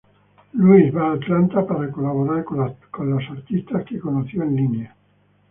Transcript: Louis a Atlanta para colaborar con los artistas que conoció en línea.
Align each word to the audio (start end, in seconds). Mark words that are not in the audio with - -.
Louis 0.55 0.91
a 0.97 1.11
Atlanta 1.11 1.63
para 1.63 1.91
colaborar 1.91 2.43
con 2.45 3.11
los 3.11 3.23
artistas 3.29 3.85
que 3.85 3.99
conoció 3.99 4.41
en 4.41 4.55
línea. 4.55 4.97